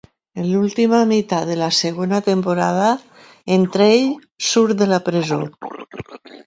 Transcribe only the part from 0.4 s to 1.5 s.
En l'última meitat